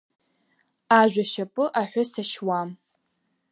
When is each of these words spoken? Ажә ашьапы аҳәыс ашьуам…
Ажә 0.99 1.17
ашьапы 1.23 1.65
аҳәыс 1.81 2.11
ашьуам… 2.21 2.69